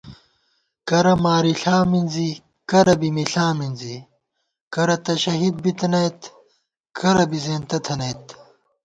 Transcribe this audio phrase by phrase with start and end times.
[0.87, 2.29] کرہ مارِݪا مِنزی
[2.69, 3.95] کرہ بی مِݪا مِنزی
[4.73, 6.19] کرہ تہ شہید بِتِنَئیت
[6.97, 8.23] کرہ بی زېنتہ تھنَئیت